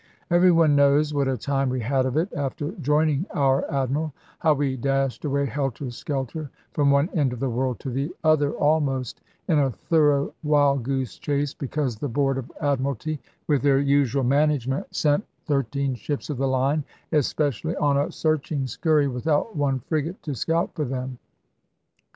[0.31, 4.55] Every one knows what a time we had of it, after joining our Admiral; how
[4.55, 9.21] we dashed away helter skelter, from one end of the world to the other almost,
[9.47, 14.87] in a thorough wild goose chase, because the Board of Admiralty, with their usual management,
[14.91, 20.33] sent thirteen ships of the line especially on a searching scurry without one frigate to
[20.33, 21.19] scout for them!